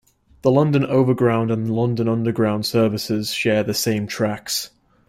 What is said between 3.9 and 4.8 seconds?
tracks.